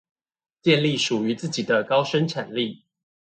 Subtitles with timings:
[0.63, 2.85] 建立屬於自己的高生產力